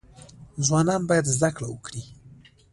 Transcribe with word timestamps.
ځوانان 0.65 1.01
باید 1.09 1.25
زده 1.35 1.49
کړه 1.55 1.67
وکړي 1.69 2.01